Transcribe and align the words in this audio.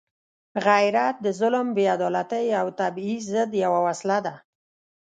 غیرت 0.67 1.15
د 1.25 1.27
ظلم، 1.39 1.67
بېعدالتۍ 1.77 2.45
او 2.59 2.67
تبعیض 2.79 3.23
ضد 3.35 3.51
یوه 3.63 3.79
وسله 3.87 4.17
ده. 4.25 4.35